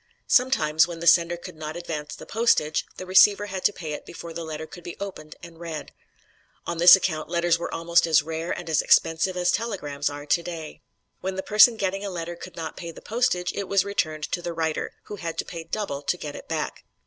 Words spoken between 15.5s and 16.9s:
double to get it back.